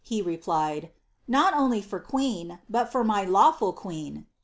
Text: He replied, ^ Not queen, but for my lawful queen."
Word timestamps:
He 0.03 0.19
replied, 0.19 0.81
^ 0.85 0.89
Not 1.27 1.53
queen, 2.07 2.57
but 2.67 2.91
for 2.91 3.03
my 3.03 3.23
lawful 3.23 3.71
queen." 3.71 4.25